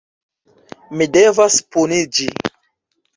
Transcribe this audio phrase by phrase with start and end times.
[1.01, 2.27] Mi devas puniĝi.